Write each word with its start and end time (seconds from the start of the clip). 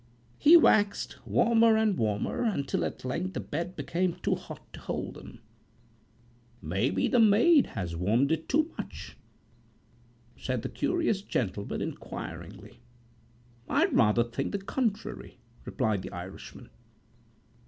He 0.39 0.57
waxed 0.57 1.17
warmer 1.27 1.77
and 1.77 1.95
warmer, 1.95 2.41
until 2.41 2.83
at 2.85 3.05
length 3.05 3.35
the 3.35 3.39
bed 3.39 3.75
became 3.75 4.15
too 4.15 4.33
hot 4.33 4.73
to 4.73 4.79
hold 4.79 5.15
him."May 5.15 6.89
be 6.89 7.07
the 7.07 7.19
maid 7.19 7.67
had 7.67 7.93
warmed 7.93 8.31
it 8.31 8.49
too 8.49 8.73
much?" 8.79 9.15
said 10.35 10.63
the 10.63 10.69
curious 10.69 11.21
gentleman, 11.21 11.83
inquiringly."I 11.83 13.85
rather 13.91 14.23
think 14.23 14.53
the 14.53 14.57
contrary," 14.57 15.37
replied 15.65 16.01
the 16.01 16.09
Irishman. 16.11 16.69